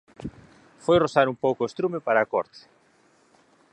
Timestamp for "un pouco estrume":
1.29-1.99